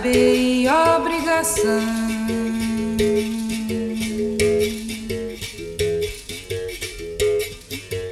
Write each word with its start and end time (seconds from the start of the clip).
saber 0.00 0.34
e 0.34 0.68
obrigação. 0.68 1.80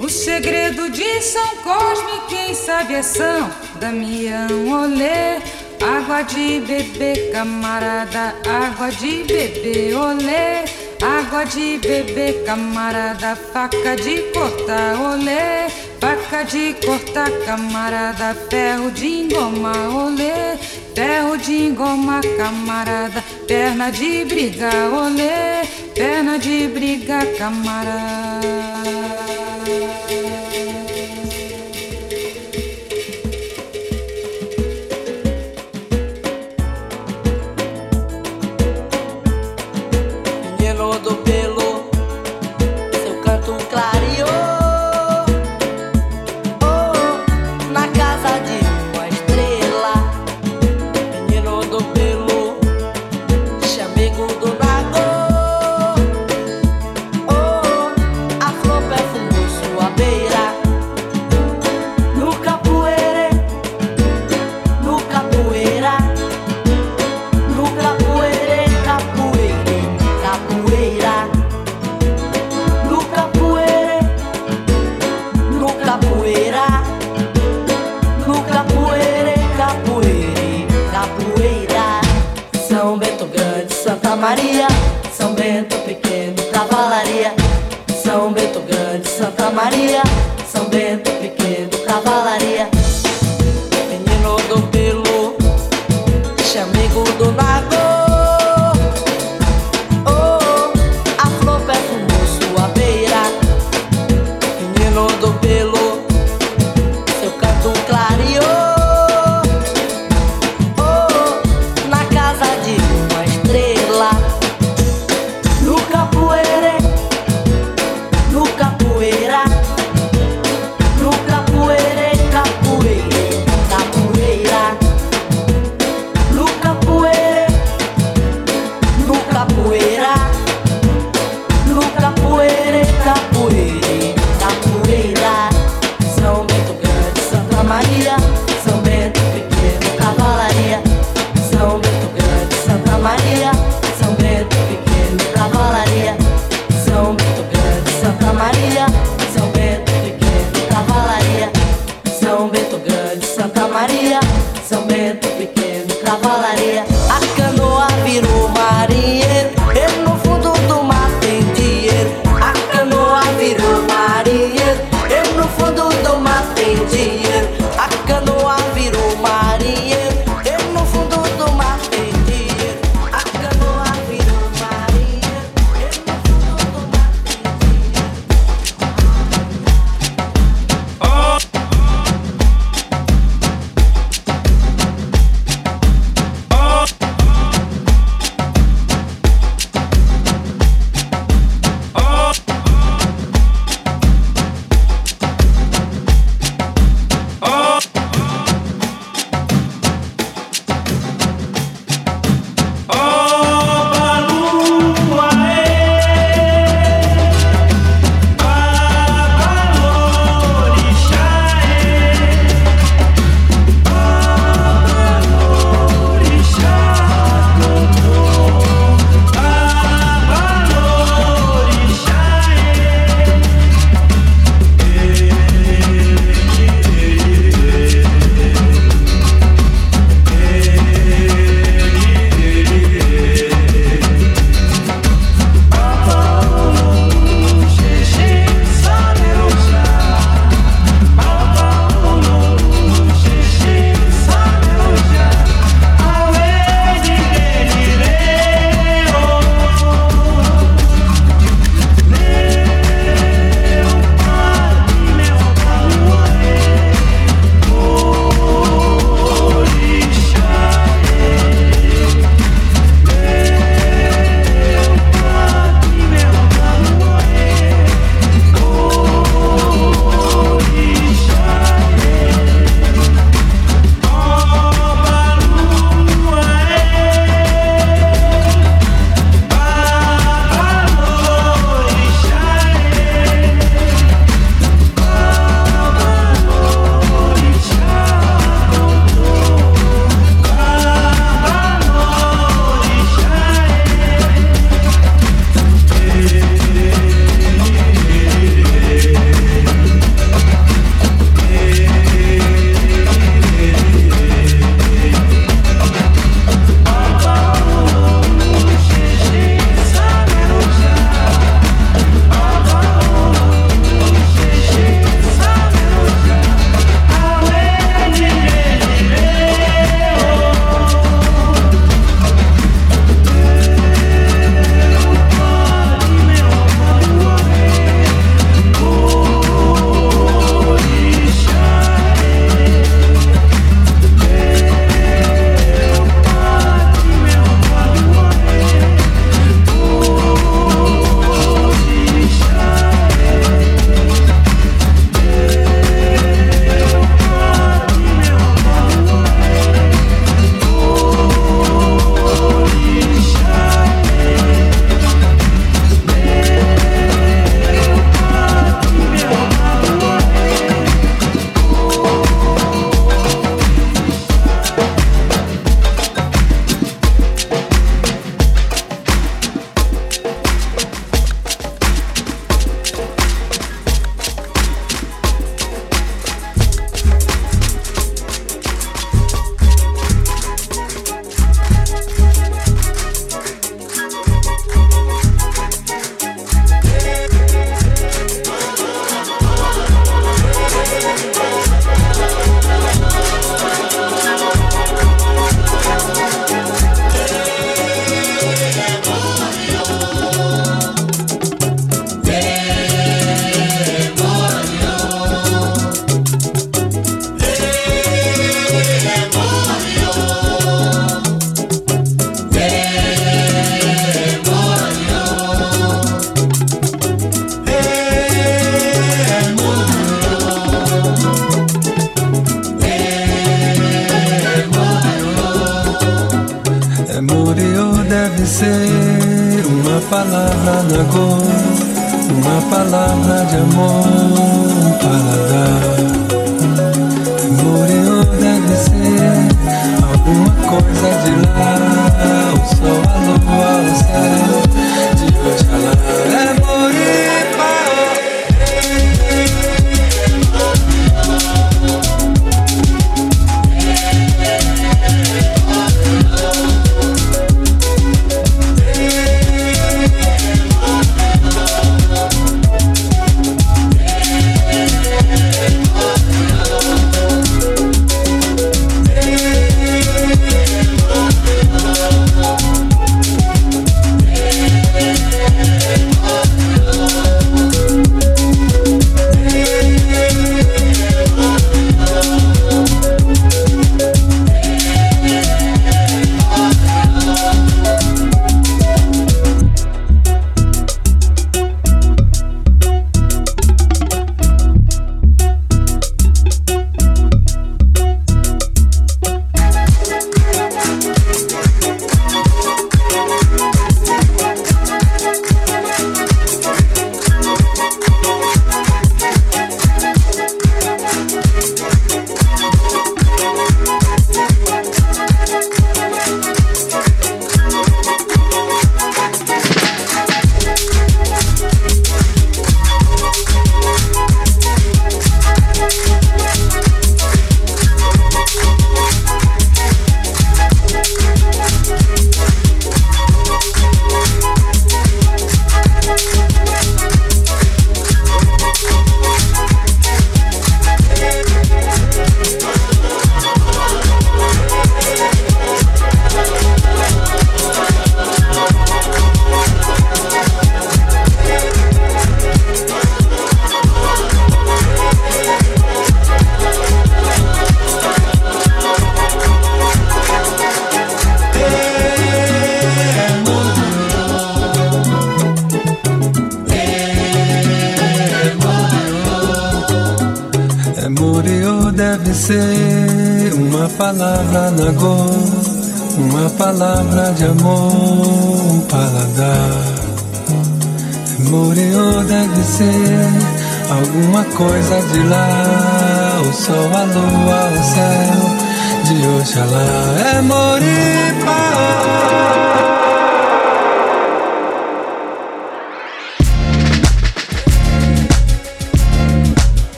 O 0.00 0.08
segredo 0.08 0.90
de 0.90 1.22
São 1.22 1.46
Cosme, 1.62 2.20
quem 2.28 2.54
sabe 2.54 2.94
é 2.94 3.02
São 3.02 3.50
Damião 3.78 4.68
Olê. 4.68 5.40
Água 5.80 6.22
de 6.22 6.60
beber, 6.60 7.30
camarada, 7.32 8.34
água 8.48 8.90
de 8.90 9.22
beber, 9.24 9.94
olê. 9.94 10.64
Água 11.00 11.44
de 11.44 11.78
beber, 11.78 12.44
camarada, 12.44 13.36
faca 13.36 13.94
de 13.94 14.22
cortar, 14.32 14.98
olê. 15.00 15.68
Faca 16.00 16.44
de 16.44 16.74
cortar, 16.84 17.30
camarada, 17.44 18.34
ferro 18.48 18.90
de 18.90 19.06
engomar, 19.06 19.94
olê. 19.94 20.58
Ferro 20.96 21.36
de 21.36 21.66
engomar, 21.66 22.22
camarada, 22.38 23.22
perna 23.46 23.90
de 23.90 24.24
briga, 24.24 24.70
olê. 24.90 25.62
Perna 25.94 26.38
de 26.38 26.68
briga, 26.68 27.18
camarada. 27.36 28.15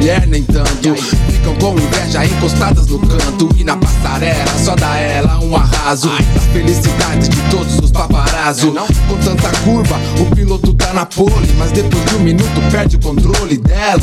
Mulher 0.00 0.26
nem 0.26 0.42
tanto. 0.42 0.94
Ficam 0.96 1.54
com 1.56 1.78
inveja 1.78 2.24
encostadas 2.24 2.86
no 2.86 2.98
canto. 2.98 3.50
E 3.56 3.62
na 3.62 3.76
passarela, 3.76 4.58
só 4.58 4.74
dá 4.74 4.96
ela 4.96 5.38
um 5.40 5.54
arraso. 5.54 6.08
Da 6.08 6.40
felicidade 6.52 7.28
de 7.28 7.40
todos 7.50 7.78
os 7.78 7.90
paparazzo. 7.90 8.72
Com 9.08 9.16
tanta 9.18 9.50
curva, 9.60 9.96
o 10.18 10.34
piloto 10.34 10.72
tá 10.72 10.92
na 10.94 11.04
pole. 11.04 11.54
Mas 11.58 11.70
depois 11.72 12.02
de 12.06 12.14
um 12.16 12.20
minuto 12.20 12.60
perde 12.70 12.96
o 12.96 13.00
controle 13.00 13.58
dela. 13.58 14.00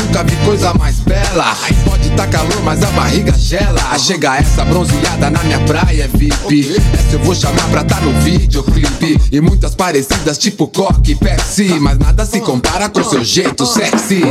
Nunca 0.00 0.24
vi 0.24 0.36
coisa 0.44 0.72
mais 0.74 1.00
bela. 1.00 1.54
Pode 1.84 2.10
tá 2.10 2.26
calor, 2.26 2.62
mas 2.64 2.82
a 2.82 2.90
barriga 2.92 3.32
gela. 3.36 3.98
Chega 3.98 4.36
essa 4.36 4.64
bronzeada 4.64 5.30
na 5.30 5.42
minha 5.44 5.60
praia, 5.60 6.04
é 6.04 6.08
VIP. 6.08 6.76
Essa 6.94 7.16
eu 7.16 7.18
vou 7.20 7.34
chamar 7.34 7.68
pra 7.68 7.84
tá 7.84 8.00
no 8.00 8.12
videoclipe. 8.20 9.20
E 9.30 9.40
muitas 9.40 9.74
parecidas, 9.74 10.38
tipo 10.38 10.66
Coca 10.68 11.00
e 11.06 11.14
Pepsi 11.14 11.78
Mas 11.80 11.98
nada 11.98 12.24
se 12.24 12.40
compara 12.40 12.88
com 12.88 13.02
seu 13.04 13.22
jeito 13.24 13.66
sexy 13.66 14.22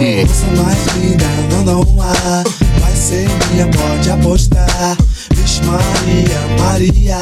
Linda, 0.96 1.26
não 1.66 2.02
ar. 2.02 2.44
Vai 2.80 2.96
ser 2.96 3.28
minha, 3.52 3.68
pode 3.68 4.10
apostar. 4.10 4.98
Vixe 5.36 5.62
Maria, 5.64 6.40
Maria. 6.60 7.20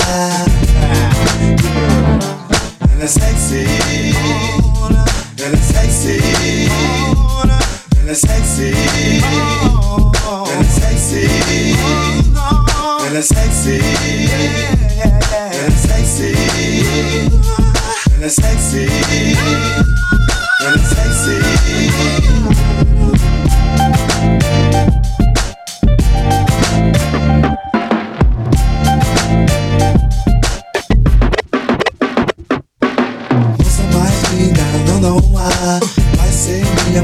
Ela 2.92 3.04
é 3.04 3.08
sexy. 3.08 3.66
Ela 5.40 5.56
é 5.56 5.58
sexy. 5.58 6.20
Ela 8.02 8.12
é 8.12 8.16
sexy. 8.16 8.72
Ela 10.50 10.62
é 10.62 10.66
sexy. 10.66 11.24
Ela 13.06 13.18
é 13.18 13.22
sexy. 13.22 13.80
Ela 15.54 15.68
é 15.68 15.72
sexy. 15.72 16.32
Ela 18.14 18.26
é 18.26 18.30
sexy. 18.30 18.86
Ela 20.60 20.76
é 20.76 20.80
sexy. 20.80 22.63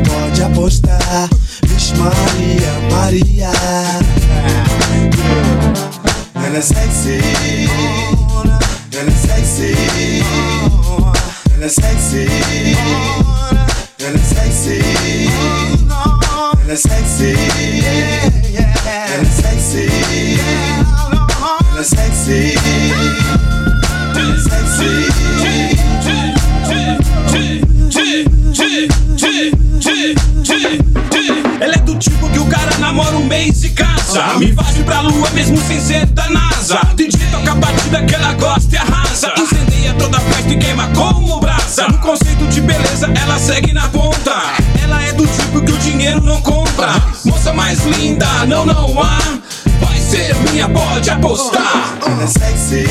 pode 0.01 0.43
apostar. 0.43 1.29
Vixe 1.67 1.93
Maria, 1.95 2.73
Maria. 2.91 3.51
Ela 6.35 6.57
é 6.57 6.61
sexy. 6.61 7.19
Ela 8.93 9.09
é 9.09 9.11
sexy. 9.11 9.73
Ela 11.55 11.65
é 11.65 11.69
sexy. 11.69 12.27
Ela 13.99 14.15
é 14.15 14.19
sexy. 14.19 14.79
Ela 16.61 16.73
é 16.73 16.75
sexy. 16.75 17.33
Ela 18.55 19.21
é 19.21 19.25
sexy. 19.25 19.85
Ela 21.71 21.79
é 21.79 21.83
sexy. 21.83 22.58
Namora 33.49 33.53
um 33.53 33.53
mês 33.53 33.63
e 33.63 33.69
casa. 33.69 34.37
Me 34.37 34.53
faz 34.53 34.77
pra 34.77 35.01
lua 35.01 35.29
mesmo 35.31 35.57
sem 35.65 35.79
ser 35.79 36.05
da 36.07 36.29
NASA. 36.29 36.79
DJ 36.95 37.19
toca 37.31 37.51
a 37.51 37.55
batida 37.55 38.03
que 38.03 38.15
ela 38.15 38.33
gosta 38.33 38.75
e 38.75 38.77
arrasa. 38.77 39.33
Incendeia 39.37 39.93
toda 39.95 40.19
festa 40.19 40.49
e 40.49 40.57
queima 40.57 40.87
como 40.89 41.39
brasa. 41.39 41.87
No 41.87 41.97
conceito 41.99 42.45
de 42.47 42.61
beleza, 42.61 43.11
ela 43.21 43.39
segue 43.39 43.73
na 43.73 43.87
ponta. 43.89 44.35
Ela 44.81 45.01
é 45.03 45.13
do 45.13 45.25
tipo 45.25 45.61
que 45.61 45.71
o 45.71 45.77
dinheiro 45.77 46.21
não 46.21 46.41
compra. 46.41 46.89
Moça 47.25 47.53
mais 47.53 47.83
linda, 47.85 48.27
não, 48.47 48.65
não 48.65 49.01
há. 49.01 49.19
Vai 49.81 49.99
ser 49.99 50.35
minha, 50.49 50.67
pode 50.69 51.09
apostar. 51.09 51.97
Ela 52.05 52.23
é 52.23 52.27
sexy. 52.27 52.85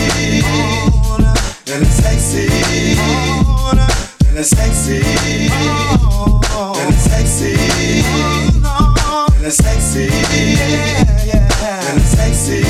Ela 1.66 1.82
é 1.82 2.02
sexy. 2.02 2.48
Ela 4.28 4.40
é 4.40 4.42
sexy. 4.42 5.00
Ela 6.76 6.88
é 6.88 7.08
sexy. 7.08 8.37
it's 9.48 9.56
sexy, 9.56 10.08
then 10.08 11.96
it's 11.96 12.10
sexy, 12.10 12.60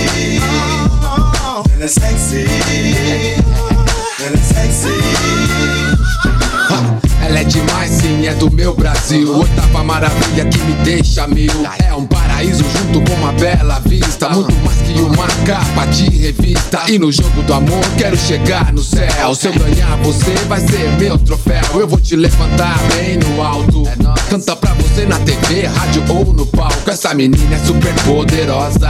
then 1.69 1.83
it's 1.83 1.95
sexy, 1.95 2.45
then 4.19 4.33
it's 4.33 4.47
sexy. 4.47 5.78
Ela 7.29 7.41
é 7.41 7.45
demais, 7.45 7.91
sim, 7.91 8.27
é 8.27 8.33
do 8.33 8.51
meu 8.51 8.75
Brasil. 8.75 9.37
Oitava 9.37 9.85
maravilha 9.85 10.47
que 10.47 10.59
me 10.61 10.73
deixa 10.83 11.27
mil. 11.27 11.53
É 11.87 11.95
um 11.95 12.07
paraíso 12.07 12.65
junto 12.65 13.03
com 13.03 13.19
uma 13.19 13.33
bela 13.33 13.79
vista. 13.81 14.31
Muito 14.31 14.55
mais 14.65 14.79
que 14.79 14.99
uma 14.99 15.27
capa 15.45 15.85
de 15.89 16.09
revista. 16.09 16.81
E 16.89 16.99
no 16.99 17.13
jogo 17.13 17.43
do 17.43 17.53
amor, 17.53 17.85
quero 17.99 18.17
chegar 18.17 18.73
no 18.73 18.83
céu. 18.83 19.35
Se 19.35 19.47
eu 19.47 19.53
ganhar, 19.53 19.95
você 19.99 20.33
vai 20.49 20.61
ser 20.61 20.91
meu 20.99 21.19
troféu. 21.19 21.63
Eu 21.75 21.87
vou 21.87 22.01
te 22.01 22.17
levantar 22.17 22.79
bem 22.95 23.19
no 23.19 23.43
alto. 23.43 23.83
Canta 24.31 24.57
pra 24.57 24.73
você 24.73 25.05
na 25.05 25.19
TV, 25.19 25.67
rádio 25.67 26.05
ou 26.09 26.33
no 26.33 26.47
palco. 26.47 26.91
Essa 26.91 27.13
menina 27.13 27.57
é 27.57 27.59
super 27.59 27.95
poderosa. 28.05 28.89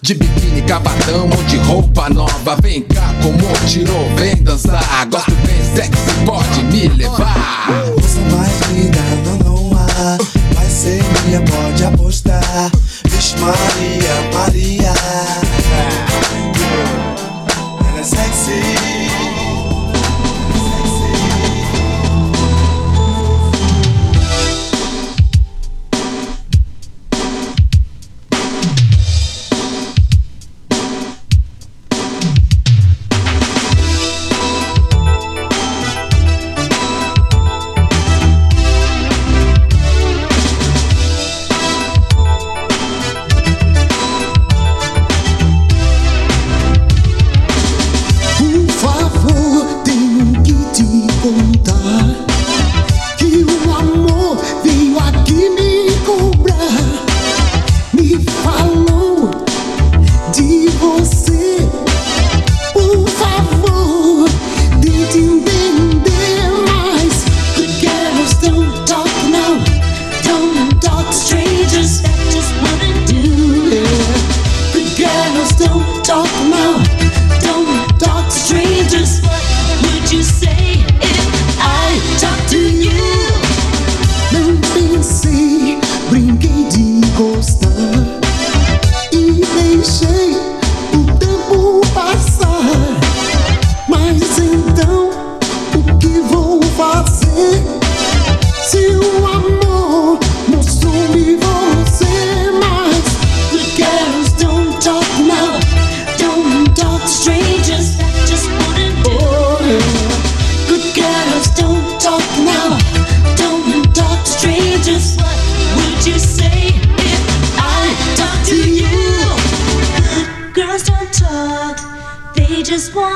De 0.00 0.14
biquíni, 0.14 0.62
cavatão 0.62 1.28
ou 1.28 1.44
de 1.44 1.56
roupa 1.56 2.08
nova. 2.08 2.56
Vem 2.62 2.82
cá, 2.82 3.12
como 3.20 3.38
tirou, 3.66 4.08
vem 4.14 4.36
dançar. 4.36 5.06
Gosto 5.10 5.32
bem 5.44 5.60
sexy, 5.74 6.24
pode 6.24 6.62
me 6.64 6.88
levar. 6.88 7.68
Moça 8.00 8.20
mais 8.32 8.60
linda, 8.70 9.00
não, 9.24 9.38
não 9.38 9.76
há. 9.76 10.18
Vai 10.54 10.70
ser 10.70 11.02
minha, 11.24 11.40
pode 11.42 11.84
apostar. 11.84 12.70
Vixe 13.06 13.36
Maria. 13.38 14.07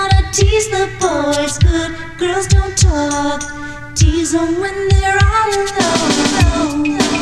Wanna 0.03 0.33
tease 0.33 0.69
the 0.71 0.89
boys. 1.01 1.59
Good 1.59 1.93
girls 2.19 2.47
don't 2.49 2.77
talk, 2.77 3.95
tease 3.95 4.33
them 4.33 4.61
when 4.61 4.89
they're 4.89 5.19
all 5.23 5.53
alone. 6.75 7.22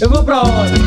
Eu 0.00 0.10
vou 0.10 0.22
pra 0.22 0.42
onde? 0.42 0.85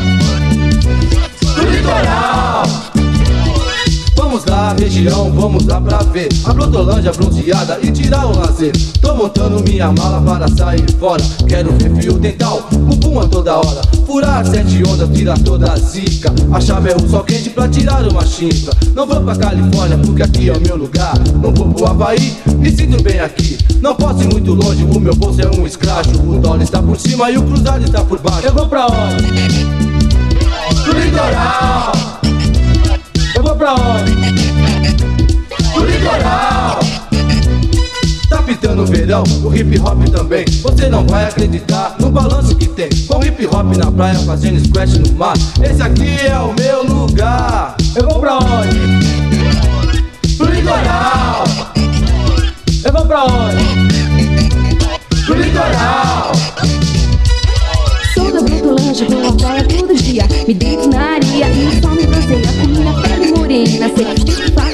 Região, 5.00 5.32
vamos 5.32 5.64
lá 5.66 5.80
pra 5.80 5.98
ver. 5.98 6.28
A 6.44 6.52
Brotolândia 6.52 7.12
bronzeada 7.12 7.78
e 7.82 7.90
tirar 7.90 8.26
o 8.26 8.38
lazer. 8.38 8.72
Tô 9.00 9.14
montando 9.14 9.62
minha 9.62 9.90
mala 9.92 10.20
para 10.20 10.48
sair 10.48 10.84
fora. 10.98 11.22
Quero 11.48 11.72
ver 11.72 11.94
fio 11.96 12.18
dental, 12.18 12.62
bumbum 12.70 13.20
a 13.20 13.26
toda 13.26 13.56
hora. 13.56 13.80
Furar 14.06 14.46
sete 14.46 14.82
ondas, 14.86 15.08
tirar 15.16 15.38
toda 15.38 15.72
a 15.72 15.76
zica. 15.76 16.32
A 16.52 16.60
chave 16.60 16.90
é 16.90 16.96
o 16.96 17.08
sol 17.08 17.24
quente 17.24 17.50
pra 17.50 17.68
tirar 17.68 18.06
uma 18.08 18.24
chifra 18.26 18.72
Não 18.94 19.06
vou 19.06 19.20
pra 19.20 19.36
Califórnia 19.36 19.98
porque 19.98 20.22
aqui 20.22 20.50
é 20.50 20.52
o 20.52 20.60
meu 20.60 20.76
lugar. 20.76 21.14
Não 21.42 21.52
vou 21.52 21.68
pro 21.72 21.86
Havaí, 21.86 22.36
me 22.58 22.70
sinto 22.70 23.02
bem 23.02 23.20
aqui. 23.20 23.56
Não 23.80 23.94
posso 23.94 24.22
ir 24.22 24.32
muito 24.32 24.52
longe, 24.52 24.84
o 24.84 25.00
meu 25.00 25.14
bolso 25.14 25.40
é 25.40 25.48
um 25.48 25.66
escracho. 25.66 26.10
O 26.10 26.38
dólar 26.38 26.62
está 26.62 26.82
por 26.82 26.98
cima 26.98 27.30
e 27.30 27.38
o 27.38 27.42
cruzado 27.42 27.84
está 27.84 28.02
por 28.02 28.18
baixo. 28.20 28.46
Eu 28.46 28.52
vou 28.52 28.68
pra 28.68 28.86
onde? 28.86 29.24
Pro 30.84 30.98
litoral. 30.98 31.92
Eu 33.34 33.42
vou 33.42 33.56
pra 33.56 33.74
onde? 33.74 34.39
Litoral. 36.00 36.80
Tá 38.30 38.42
pitando 38.42 38.82
o 38.82 38.86
verão, 38.86 39.22
o 39.44 39.54
hip 39.54 39.78
hop 39.80 40.02
também. 40.10 40.46
Você 40.62 40.88
não 40.88 41.06
vai 41.06 41.26
acreditar 41.26 41.96
no 42.00 42.10
balanço 42.10 42.56
que 42.56 42.66
tem. 42.66 42.88
Com 43.06 43.22
hip 43.22 43.46
hop 43.46 43.76
na 43.76 43.92
praia 43.92 44.18
fazendo 44.20 44.64
squash 44.64 44.96
no 44.98 45.12
mar. 45.12 45.34
Esse 45.62 45.82
aqui 45.82 46.16
é 46.26 46.38
o 46.38 46.54
meu 46.54 46.86
lugar. 46.86 47.76
Eu 47.94 48.08
vou 48.08 48.18
pra 48.18 48.38
onde? 48.38 48.78
Pro 50.38 50.50
litoral. 50.50 51.44
Eu 52.82 52.92
vou 52.92 53.04
pra 53.04 53.24
onde? 53.24 53.64
Pro 55.26 55.34
litoral. 55.34 56.32
Sou 58.14 58.32
da 58.32 58.40
Brutolândia, 58.40 59.06
vou 59.06 59.28
à 59.28 59.32
praia 59.32 59.64
todo 59.64 59.94
dia 59.94 60.24
Me 60.46 60.52
deito 60.52 60.88
na 60.88 61.14
areia 61.14 61.48
e 61.48 61.66
o 61.66 61.80
sol 61.80 61.90
me 61.92 62.06
bronzeia 62.06 62.52
Com 62.60 62.66
minha 62.66 62.92
pele 63.02 63.32
morena, 63.32 63.90
sei 63.94 64.04
fatal 64.04 64.66
Sou 64.66 64.69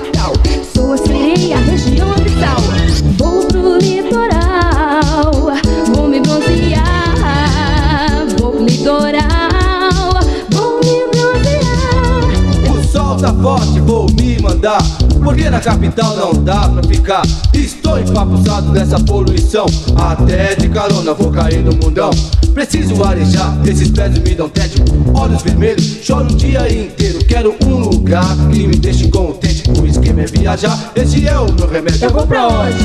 Forte, 13.43 13.81
vou 13.81 14.11
me 14.13 14.39
mandar. 14.41 14.83
Porque 15.23 15.49
na 15.51 15.61
capital 15.61 16.17
não 16.17 16.33
dá 16.43 16.69
pra 16.69 16.83
ficar. 16.83 17.23
Estou 17.53 17.99
empapuçado 17.99 18.73
dessa 18.73 18.99
poluição. 19.01 19.67
Até 19.97 20.55
de 20.55 20.69
carona 20.69 21.15
vou 21.15 21.31
cair 21.31 21.65
no 21.65 21.73
mundão. 21.73 22.11
Preciso 22.55 23.03
arejar, 23.05 23.57
esses 23.67 23.91
pés 23.91 24.19
me 24.19 24.35
dão 24.35 24.49
tédio. 24.49 24.85
Olhos 25.15 25.43
vermelhos, 25.43 25.99
choro 26.03 26.25
o 26.25 26.37
dia 26.37 26.61
inteiro. 26.73 27.19
Quero 27.27 27.55
um 27.65 27.77
lugar 27.77 28.35
que 28.51 28.67
me 28.67 28.77
deixe 28.77 29.09
contente. 29.09 29.71
O 29.79 29.87
esquema 29.87 30.23
é 30.23 30.27
viajar, 30.27 30.93
esse 30.95 31.27
é 31.27 31.39
o 31.39 31.53
meu 31.53 31.69
remédio. 31.69 32.05
Eu 32.05 32.11
vou 32.11 32.27
pra 32.27 32.49
onde? 32.49 32.79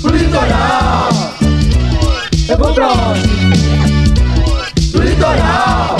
Pro 0.00 0.14
litoral. 0.16 1.08
Eu 2.48 2.58
vou 2.58 2.74
pra 2.74 2.92
onde? 2.92 3.28
Pro 4.90 5.02
litoral. 5.02 5.96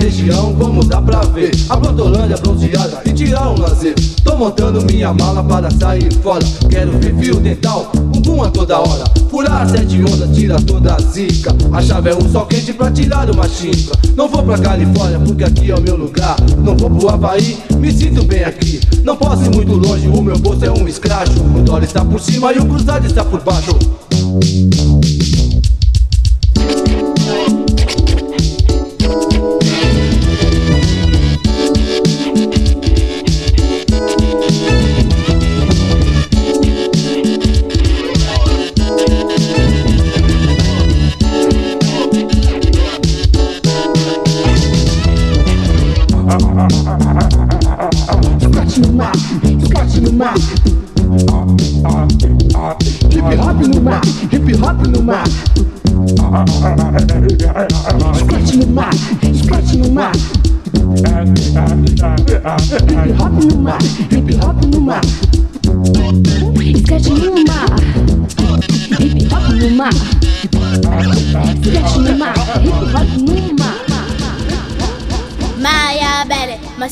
Região, 0.00 0.54
vamos 0.54 0.88
lá 0.88 1.02
pra 1.02 1.20
ver. 1.20 1.50
A 1.68 1.76
Brotolândia 1.76 2.36
bronzeada 2.38 3.02
e 3.04 3.12
tirar 3.12 3.50
um 3.50 3.60
lazer. 3.60 3.94
Tô 4.24 4.34
montando 4.34 4.82
minha 4.86 5.12
mala 5.12 5.44
para 5.44 5.70
sair 5.70 6.10
fora. 6.22 6.44
Quero 6.70 6.92
ver 6.98 7.14
fio 7.16 7.36
dental, 7.36 7.92
bumbum 7.94 8.42
a 8.42 8.50
toda 8.50 8.80
hora. 8.80 9.04
Furar 9.30 9.68
sete 9.68 10.02
ondas, 10.02 10.34
tira 10.34 10.58
toda 10.62 10.94
a 10.94 11.00
zica. 11.00 11.54
A 11.72 11.82
chave 11.82 12.10
é 12.10 12.14
um 12.14 12.32
sol 12.32 12.46
quente 12.46 12.72
pra 12.72 12.90
tirar 12.90 13.30
uma 13.30 13.48
chifra 13.48 13.94
Não 14.16 14.28
vou 14.28 14.42
pra 14.42 14.58
Califórnia 14.58 15.20
porque 15.20 15.44
aqui 15.44 15.70
é 15.70 15.74
o 15.74 15.80
meu 15.80 15.96
lugar. 15.96 16.36
Não 16.64 16.74
vou 16.76 16.90
pro 16.90 17.10
Havaí, 17.10 17.58
me 17.76 17.92
sinto 17.92 18.24
bem 18.24 18.42
aqui. 18.42 18.80
Não 19.04 19.16
posso 19.16 19.44
ir 19.44 19.54
muito 19.54 19.74
longe, 19.74 20.08
o 20.08 20.22
meu 20.22 20.38
bolso 20.38 20.64
é 20.64 20.70
um 20.70 20.88
escracho. 20.88 21.40
O 21.40 21.62
dólar 21.62 21.84
está 21.84 22.02
por 22.02 22.20
cima 22.20 22.52
e 22.54 22.58
o 22.58 22.64
cruzado 22.64 23.06
está 23.06 23.22
por 23.22 23.42
baixo 23.42 23.78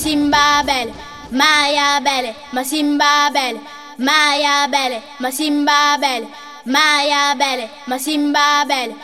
Masimba 0.08 0.62
Belle, 0.64 0.92
Maya 1.32 2.00
Belle, 2.00 2.34
Masimba 2.54 3.30
Belle, 3.30 3.60
Maya 3.98 4.66
Belle, 4.66 5.02
Masimba 5.20 5.98
Belle, 6.00 6.26
Maya 6.64 7.34
Belle, 7.36 7.68
Masimba 7.86 8.64
Belle. 8.66 8.94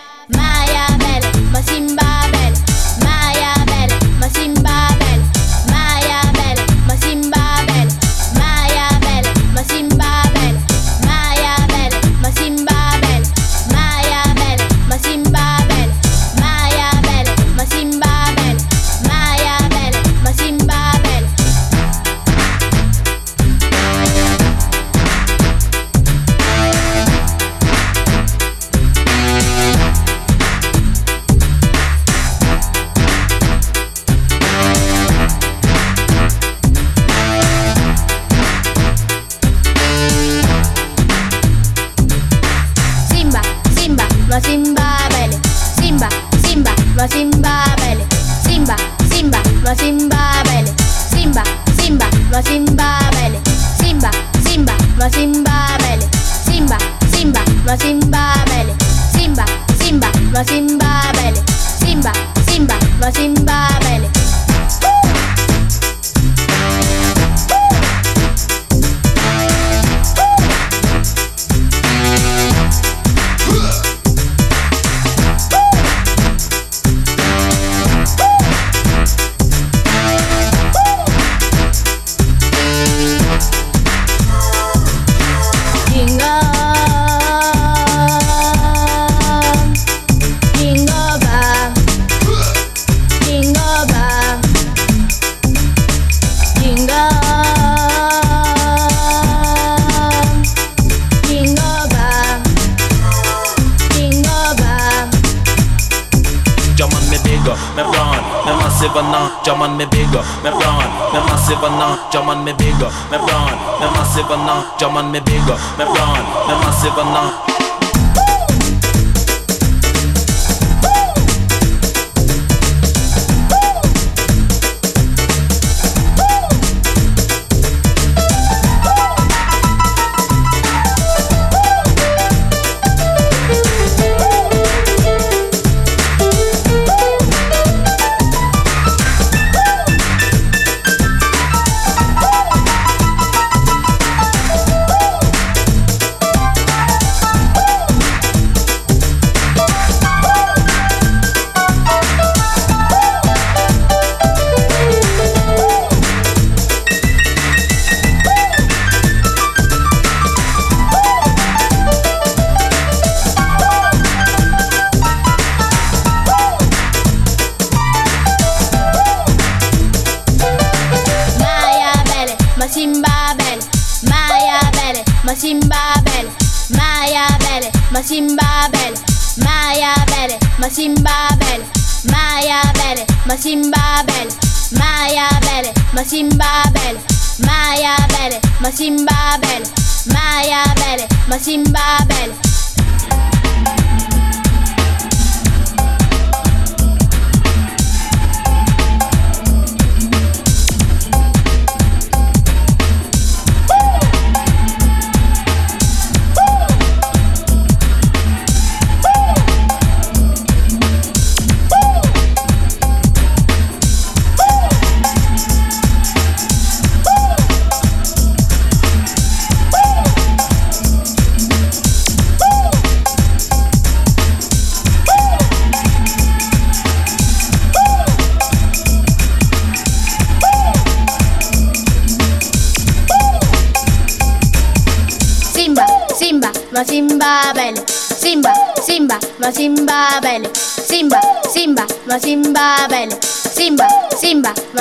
Ma 240.14 240.20
Simba 240.20 240.20
belle, 240.20 240.48
Simba, 240.52 241.18
Simba, 241.50 241.84
ma 242.06 242.18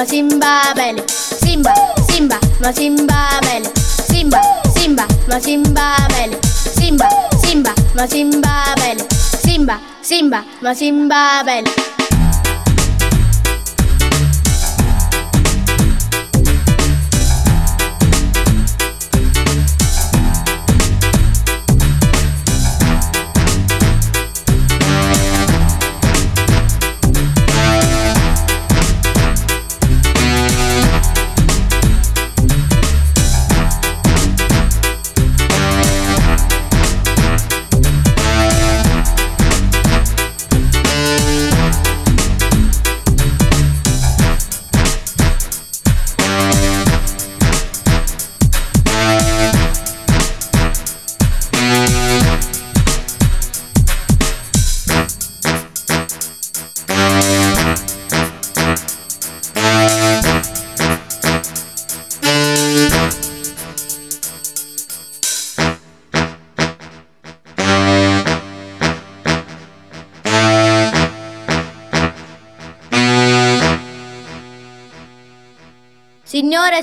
Simba 0.05 0.73
belle, 0.75 1.03
Simba, 1.31 1.73
Simba, 2.05 2.39
ma 2.59 2.71
Simba 2.71 3.39
belle, 3.41 3.71
Simba, 4.05 4.39
Simba, 4.75 5.05
ma 5.29 5.39
Simba 5.39 5.95
belle, 6.11 6.37
Simba, 6.75 7.07
Simba, 7.41 7.73
ma 7.95 8.07
Simba 8.07 8.73
belle, 8.77 9.07
Simba, 9.41 9.79
Simba, 10.01 10.43
ma 10.61 10.73
Simba 10.75 11.41
belle. 11.43 11.92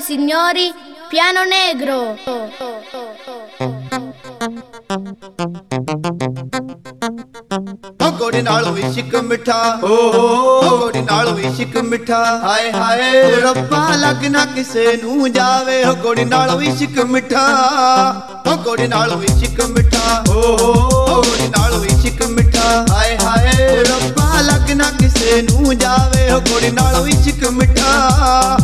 signori, 0.00 0.72
piano 1.10 1.44
negro. 1.44 2.16
ਗੋੜੀ 8.18 8.40
ਨਾਲ 8.42 8.70
ਵੀ 8.72 8.82
ਸ਼ਿਕ 8.92 9.14
ਮਿੱਠਾ 9.24 9.56
ਓ 9.84 9.96
ਗੋੜੀ 10.78 11.00
ਨਾਲ 11.00 11.32
ਵੀ 11.34 11.52
ਸ਼ਿਕ 11.56 11.76
ਮਿੱਠਾ 11.84 12.22
ਹਾਏ 12.44 12.70
ਹਾਏ 12.72 13.22
ਰੱਬਾ 13.42 13.88
ਲੱਗਣਾ 13.96 14.44
ਕਿਸੇ 14.54 14.96
ਨੂੰ 15.02 15.32
ਜਾਵੇ 15.32 15.82
ਓ 15.84 15.92
ਗੋੜੀ 16.02 16.24
ਨਾਲ 16.24 16.56
ਵੀ 16.58 16.76
ਸ਼ਿਕ 16.76 16.98
ਮਿੱਠਾ 17.06 17.42
ਓ 18.46 18.56
ਗੋੜੀ 18.64 18.86
ਨਾਲ 18.86 19.14
ਵੀ 19.16 19.26
ਸ਼ਿਕ 19.38 19.60
ਮਿੱਠਾ 19.66 20.24
ਓ 20.30 20.56
ਗੋੜੀ 21.22 21.48
ਨਾਲ 21.48 21.78
ਵੀ 21.80 21.96
ਸ਼ਿਕ 22.02 22.22
ਮਿੱਠਾ 22.28 22.84
ਹਾਏ 22.90 23.16
ਹਾਏ 23.24 23.82
ਰੱਬਾ 23.84 24.40
ਲੱਗਣਾ 24.40 24.90
ਕਿਸੇ 24.98 25.42
ਨੂੰ 25.42 25.78
ਜਾਵੇ 25.78 26.30
ਓ 26.32 26.40
ਗੋੜੀ 26.50 26.70
ਨਾਲ 26.70 27.02
ਵੀ 27.02 27.12
ਸ਼ਿਕ 27.22 27.44
ਮਿੱਠਾ 27.50 28.56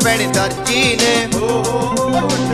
credit 0.00 0.32
to 0.32 0.48
the 0.48 0.64
genie. 0.64 1.04
Eh? 1.04 2.49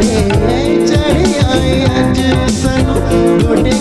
चढ़िया 0.00 1.54
जड़िया 1.64 2.46
सनो 2.60 2.94
गोटे 3.42 3.72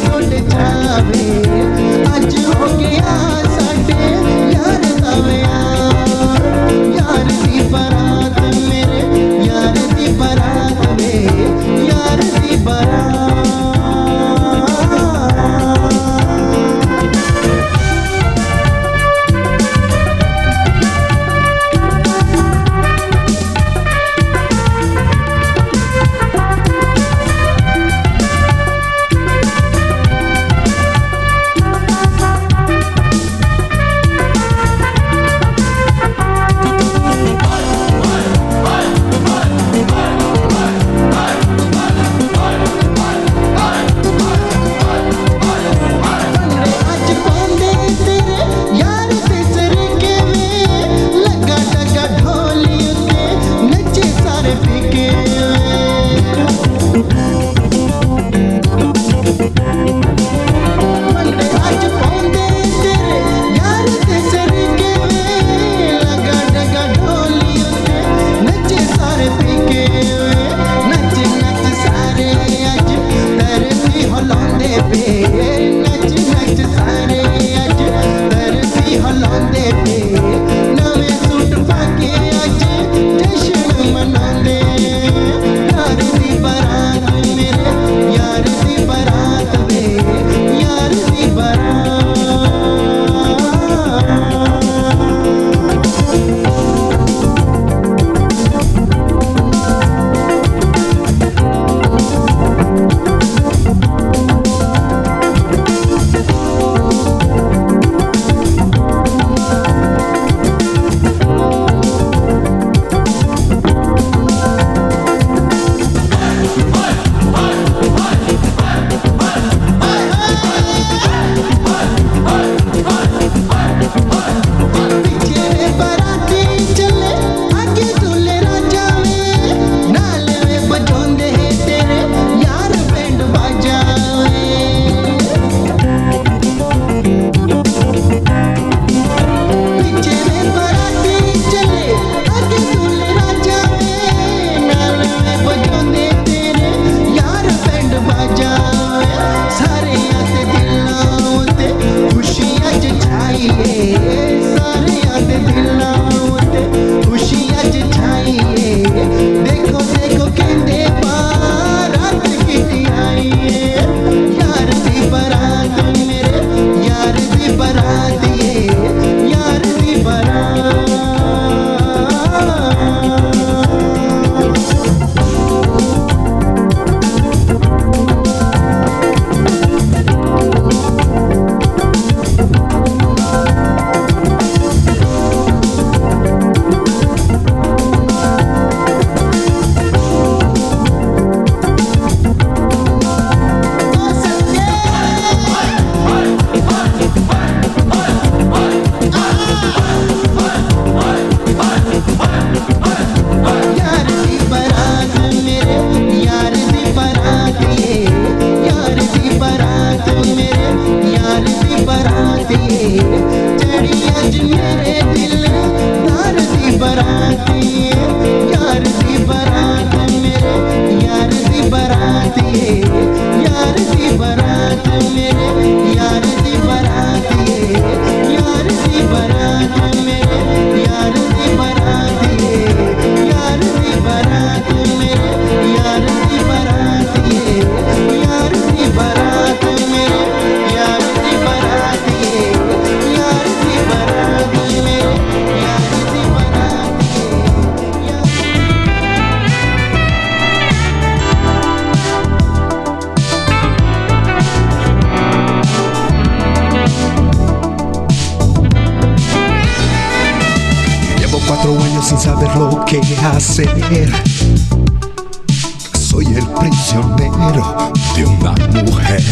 Soy 265.97 266.25
el 266.25 266.45
prisionero 266.45 267.93
de 268.17 268.25
una 268.25 268.51
mujer. 268.83 269.23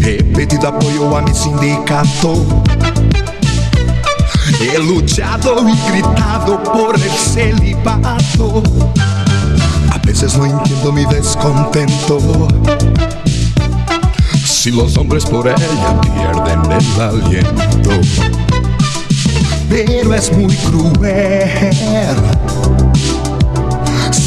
He 0.00 0.22
pedido 0.22 0.68
apoyo 0.68 1.14
a 1.14 1.20
mi 1.20 1.34
sindicato. 1.34 2.62
He 4.58 4.78
luchado 4.78 5.68
y 5.68 5.76
gritado 5.90 6.62
por 6.62 6.94
el 6.94 7.10
celibato. 7.10 8.62
A 9.92 9.98
veces 9.98 10.34
no 10.38 10.46
entiendo 10.46 10.90
mi 10.90 11.04
descontento. 11.04 12.48
Si 14.46 14.70
los 14.70 14.96
hombres 14.96 15.26
por 15.26 15.46
ella 15.46 16.00
pierden 16.00 16.72
el 16.72 17.02
aliento 17.02 17.90
pero 19.68 20.14
es 20.14 20.32
muy 20.32 20.54
cruel 20.54 20.94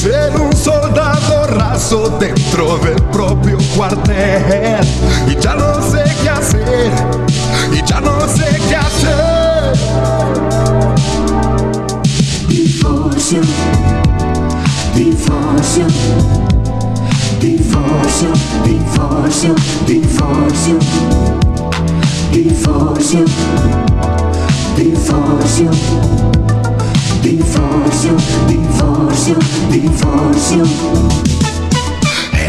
ser 0.08 0.40
un 0.40 0.56
soldado 0.56 1.48
raso 1.48 2.18
dentro 2.20 2.78
del 2.78 3.02
propio 3.12 3.58
cuartel. 3.76 4.86
Y 5.28 5.36
ya 5.42 5.56
no 5.56 5.82
sé 5.92 6.04
qué 6.22 6.30
hacer, 6.30 6.92
y 7.74 7.86
ya 7.86 8.00
no 8.00 8.28
sé 8.28 8.46
qué 8.70 8.76
hacer. 8.76 9.74
Divorcio, 12.48 13.42
divorcio, 14.96 15.88
divorcio, 17.42 18.34
divorcio, 18.64 19.56
divorcio, 19.86 20.78
divorcio, 22.32 23.26
divorcio. 24.76 25.66
divorcio. 25.66 25.72
divorcio. 27.24 28.18
divorcio. 28.48 29.57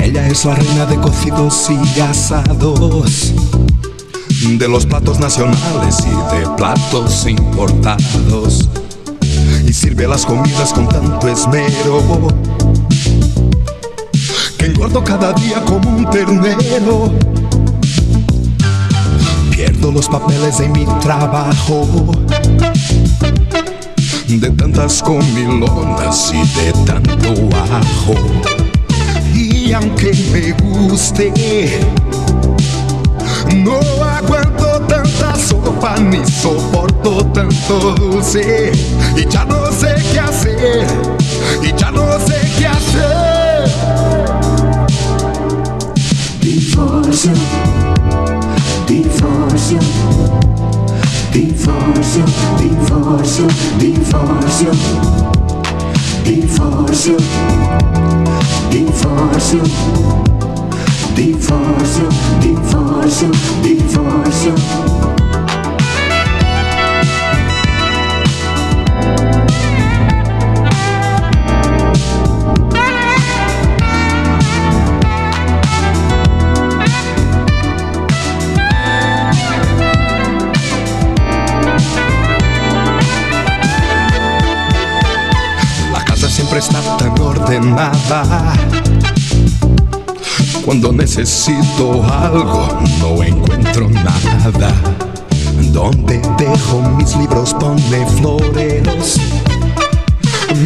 Ella 0.03 0.27
es 0.29 0.45
la 0.45 0.55
reina 0.55 0.87
de 0.87 0.97
cocidos 0.97 1.69
y 1.71 2.01
asados, 2.01 3.35
de 4.59 4.69
los 4.69 4.87
platos 4.87 5.19
nacionales 5.19 5.99
y 6.01 6.37
de 6.37 6.49
platos 6.57 7.27
importados. 7.27 8.69
Y 9.67 9.73
sirve 9.73 10.09
las 10.09 10.25
comidas 10.25 10.73
con 10.73 10.89
tanto 10.89 11.29
esmero 11.29 12.29
que 14.59 14.67
engordo 14.67 15.05
cada 15.05 15.33
día 15.35 15.63
como 15.65 15.91
un 15.91 16.09
ternero. 16.11 17.13
Pierdo 19.51 19.93
los 19.93 20.09
papeles 20.09 20.59
de 20.59 20.69
mi 20.69 20.87
trabajo 21.01 21.87
de 24.29 24.51
tantas 24.51 25.03
comilonas 25.03 26.33
y 26.35 26.47
de 26.59 26.73
tanto 26.85 27.49
ajo. 27.57 28.15
Y 29.35 29.73
aunque 29.73 30.13
me 30.31 30.53
guste, 30.53 31.81
no 33.57 33.81
aguanto 34.05 34.81
tanta 34.87 35.35
sopa 35.35 35.97
ni 35.99 36.25
soporto 36.27 37.25
tanto 37.33 37.95
dulce. 37.95 38.73
Y 39.17 39.27
ya 39.27 39.47
no 39.47 39.73
sé 39.73 39.95
qué 40.13 40.21
hacer, 40.21 40.87
y 41.63 41.75
ya 41.75 41.91
no 41.91 42.07
sé 42.21 42.39
qué 42.59 42.67
hacer. 42.67 43.71
Divorcio, 46.43 47.33
divorcio, 48.87 49.79
divórcio, 51.33 52.25
divórcio, 52.59 53.47
divórcio, 53.79 54.71
divórcio, 56.25 57.17
divórcio, 58.71 59.63
divórcio, 61.15 62.09
divórcio, 62.43 63.31
divórcio. 63.63 63.79
divórcio. 64.53 65.28
Ordenada. 87.59 88.53
Cuando 90.65 90.93
necesito 90.93 92.05
algo, 92.05 92.69
no 93.01 93.23
encuentro 93.23 93.89
nada. 93.89 94.73
Donde 95.73 96.21
dejo 96.39 96.83
mis 96.97 97.17
libros, 97.17 97.55
pone 97.55 98.07
floreros. 98.19 99.17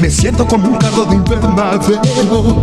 Me 0.01 0.11
siento 0.11 0.47
como 0.47 0.69
un 0.69 0.77
carro 0.77 1.05
de 1.07 1.17
invernadero. 1.17 2.63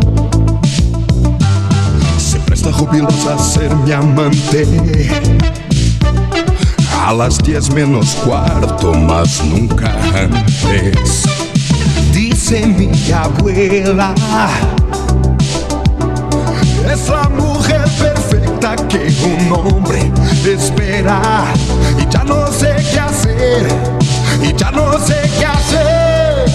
Se 2.18 2.40
presta 2.40 2.72
jubilosa 2.72 3.36
a 3.36 3.40
ser 3.40 3.76
mi 3.76 3.92
amante. 3.92 5.10
A 7.06 7.14
las 7.14 7.38
diez 7.40 7.72
menos 7.74 8.16
cuarto, 8.26 8.94
más 8.94 9.44
nunca 9.46 9.92
antes. 10.14 11.49
Dice 12.50 12.66
mi 12.66 12.89
abuela, 13.12 14.16
es 16.91 17.08
la 17.08 17.30
mujer 17.30 17.84
perfecta 18.00 18.76
que 18.88 19.14
un 19.24 19.54
hombre 19.54 20.12
espera. 20.43 21.43
Y 22.00 22.12
ya 22.12 22.24
no 22.24 22.47
sé 22.47 22.76
qué 22.91 23.00
hacer, 23.02 23.68
y 24.41 24.56
ya 24.56 24.72
no 24.72 24.97
sé 24.97 25.30
qué 25.38 25.45
hacer. 25.45 26.45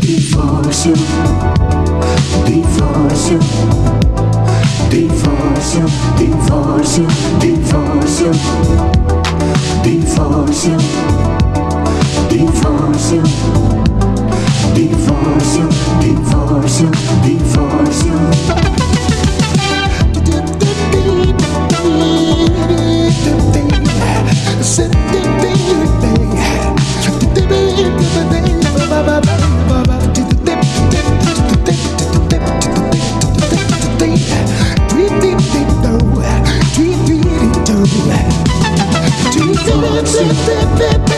Divorcio, 0.00 0.94
divorcio, 2.46 3.38
divorcio, 4.88 5.86
divorcio, 6.16 7.06
divorcio, 7.06 7.06
divorcio, 7.42 8.32
divorcio, 9.84 11.47
divórcio, 12.38 13.22
divórcio, 14.74 15.68
divórcio, 16.00 16.90
divórcio. 17.24 18.14
Divórcio. 40.00 41.17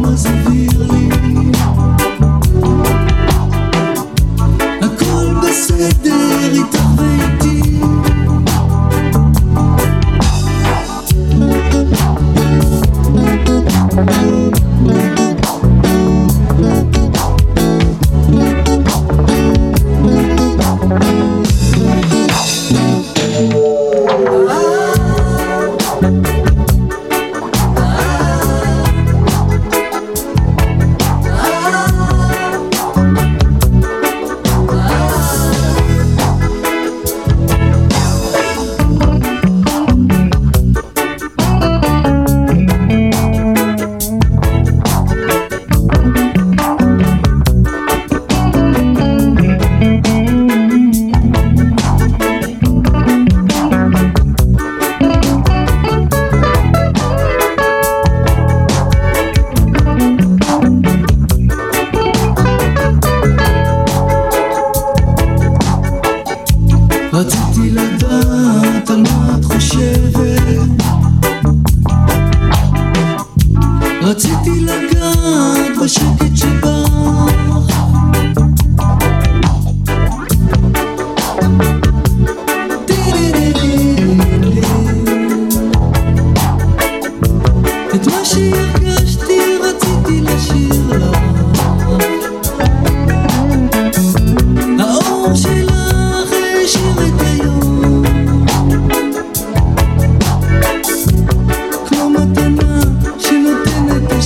almas 0.00 0.24
em 0.24 0.49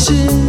心 0.05 0.44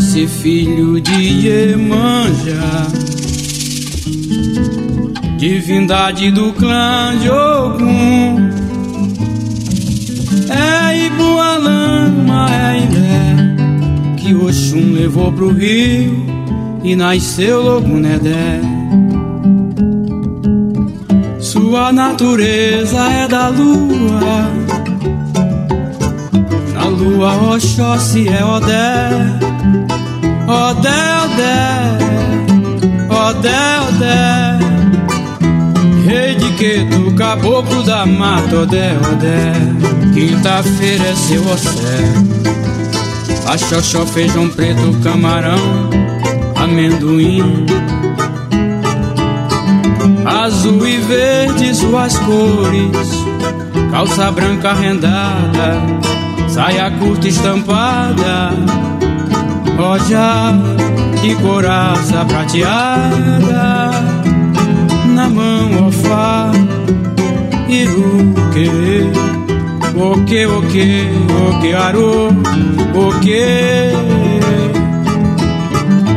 Oxóssi, 0.00 0.26
filho 0.26 0.98
de 0.98 1.12
Iemanjá. 1.12 2.86
Divindade 5.36 6.30
do 6.30 6.54
clã 6.54 7.18
de 7.20 7.28
Ogum. 7.28 8.50
É 10.48 11.06
Ibualama, 11.06 12.48
é 12.50 12.78
Ilé 12.78 14.16
Que 14.16 14.34
Oxum 14.34 14.94
levou 14.94 15.30
pro 15.32 15.52
rio 15.52 16.24
E 16.82 16.96
nasceu 16.96 17.60
Logunedé 17.60 18.60
Sua 21.38 21.92
natureza 21.92 23.00
é 23.10 23.28
da 23.28 23.48
lua. 23.48 24.50
Lua 26.98 27.54
Oxóssi 27.54 28.28
é 28.28 28.44
Odé 28.44 29.39
Odé, 30.50 30.90
Odé, 31.24 31.58
Odé, 33.08 33.60
Odé 33.88 34.58
Rei 36.04 36.34
de 36.34 36.50
Queto, 36.56 37.14
caboclo 37.14 37.84
da 37.84 38.04
mata, 38.04 38.56
Odé, 38.56 38.96
Odé 39.12 39.52
Quinta-feira 40.12 41.06
é 41.06 41.14
seu 41.14 41.46
ossé 41.48 42.40
Axoxó, 43.46 44.04
feijão 44.06 44.48
preto, 44.48 44.96
camarão, 45.02 45.90
amendoim. 46.54 47.66
Azul 50.24 50.86
e 50.86 50.98
verde 50.98 51.74
suas 51.74 52.16
cores. 52.18 53.24
Calça 53.90 54.30
branca 54.30 54.72
rendada 54.72 55.82
Saia 56.48 56.92
curta 56.92 57.26
estampada 57.26 58.52
roja 59.80 60.52
e 61.24 61.34
coraça 61.36 62.22
prateada 62.26 63.90
na 65.06 65.26
mão 65.30 65.88
ofá 65.88 66.50
iruque 67.66 68.68
o 69.96 70.24
que 70.26 70.46
o 70.46 70.62
que 70.62 71.08
o 71.46 71.60
que 71.60 71.72
aru 71.72 72.28
o 72.94 73.20
que 73.20 73.92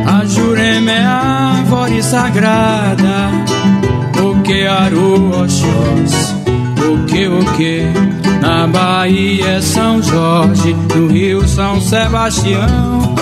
a 0.06 0.24
jurema 0.26 0.90
é 0.90 1.04
a 1.04 1.56
árvore 1.58 2.02
sagrada. 2.02 3.30
O 4.22 4.42
que 4.42 4.66
aru 4.66 5.30
oxós 5.42 6.34
o 6.90 7.04
que 7.06 7.26
o 7.26 7.44
que 7.56 8.13
na 8.44 8.66
Bahia 8.66 9.56
é 9.56 9.60
São 9.60 10.02
Jorge, 10.02 10.74
no 10.94 11.06
Rio 11.06 11.48
São 11.48 11.80
Sebastião. 11.80 13.14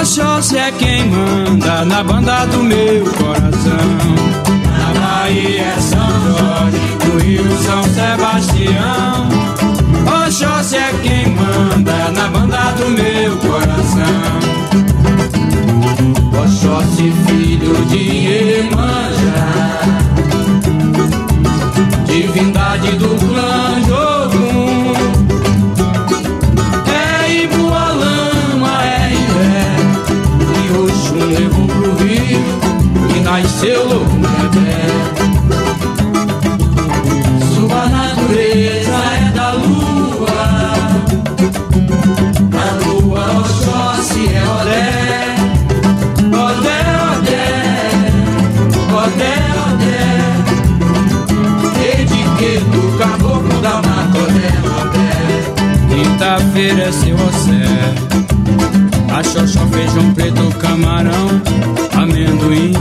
Oxóssi 0.00 0.58
é 0.58 0.70
quem 0.72 1.06
manda 1.08 1.84
na 1.86 2.04
banda 2.04 2.44
do 2.46 2.62
meu 2.62 3.04
coração. 3.12 3.96
Na 4.78 5.00
Bahia 5.00 5.62
é 5.62 5.76
São 5.80 6.10
Jorge, 6.26 6.78
no 7.06 7.18
Rio 7.20 7.44
São 7.62 7.82
Sebastião. 7.84 9.28
Oxóssi 10.26 10.76
é 10.76 10.92
quem 11.02 11.34
manda 11.34 12.10
na 12.12 12.28
banda 12.28 12.72
do 12.72 12.90
meu 12.90 13.36
coração. 13.38 14.36
Oxóssi, 16.44 17.12
filho 17.26 17.74
de 17.86 17.96
Iemanjá, 18.26 19.46
divindade 22.06 22.90
do 22.96 23.08
clã 23.08 23.75
Quinta-feira 56.56 56.84
é 56.84 56.88
ossé. 56.88 57.68
A 59.14 59.22
xoxó, 59.22 59.60
feijão 59.66 60.14
preto, 60.14 60.54
camarão, 60.58 61.28
amendoim. 61.92 62.72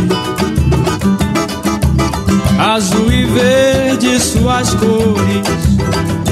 Azul 2.58 3.12
e 3.12 3.26
verde 3.26 4.18
suas 4.18 4.74
cores, 4.76 5.46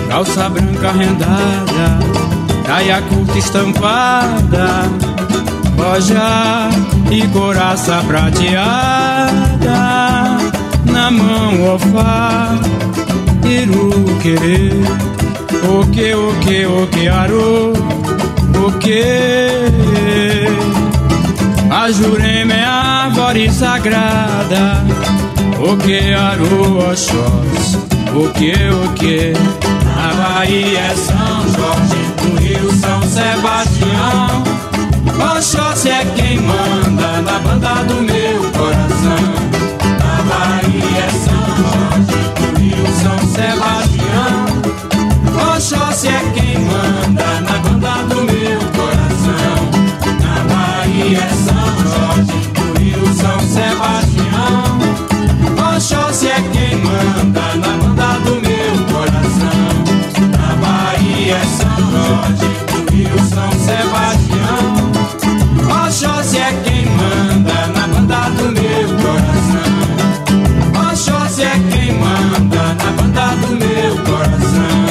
calça 0.08 0.50
branca 0.50 0.92
rendada, 0.94 2.00
caia 2.66 3.02
curta 3.02 3.38
estampada, 3.38 4.90
roja 5.78 6.70
e 7.12 7.28
coraça 7.28 8.02
prateada, 8.08 9.28
na 10.86 11.12
mão 11.12 11.76
ofá, 11.76 12.58
iruque, 13.46 14.38
o 15.70 15.88
que, 15.92 16.14
o 16.14 16.34
que, 16.40 16.66
o 16.66 16.88
que, 16.88 17.08
aru, 17.08 17.74
o 18.66 18.72
que. 18.80 19.04
A 21.70 21.92
Jurema 21.92 22.54
é 22.54 22.64
a 22.64 23.04
árvore 23.06 23.52
sagrada, 23.52 24.84
o 25.60 25.76
que, 25.78 26.14
aru, 26.14 26.80
oxós, 26.90 27.78
o 28.14 28.30
que, 28.30 28.54
o 28.54 28.94
que. 28.94 29.34
Na 29.96 30.14
Bahia 30.14 30.80
é 30.80 30.96
São 30.96 31.42
Jorge, 31.56 32.04
no 32.24 32.40
Rio 32.40 32.72
São 32.74 33.02
Sebastião. 33.04 34.44
Oxóssi 35.38 35.90
é 35.90 36.06
quem 36.16 36.40
manda 36.42 37.22
na 37.22 37.40
banda 37.40 37.84
do 37.84 38.02
meu 38.02 38.52
coração. 38.52 39.33
canta 57.04 57.56
na 57.58 57.72
banda 57.78 58.20
do 58.26 58.34
meu 58.42 58.74
coração. 58.92 59.68
Na 60.38 60.52
Bahia 60.56 61.36
é 61.36 61.46
São 61.46 61.78
Jorge, 61.92 62.50
no 62.72 62.80
Rio 62.92 63.18
São 63.28 63.52
Sebastião. 63.68 64.66
Oxóssi 65.86 66.38
é 66.38 66.52
quem 66.64 66.86
manda 66.86 67.68
na 67.76 67.88
banda 67.88 68.22
do 68.38 68.46
meu 68.52 68.88
coração. 69.04 69.74
Oxóssi 70.92 71.44
é 71.44 71.56
quem 71.72 71.92
manda 72.00 72.64
na 72.82 72.90
banda 72.98 73.28
do 73.42 73.50
meu 73.62 73.94
coração. 74.04 74.86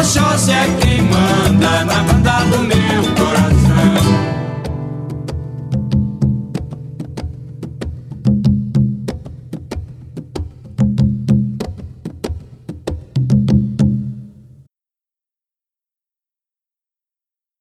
Oxóssi 0.00 0.50
é 0.50 0.76
quem 0.80 1.02
manda 1.02 1.84
na 1.84 2.02
banda 2.02 2.36
do 2.50 2.58
meu 2.62 2.76
coração. 2.76 2.95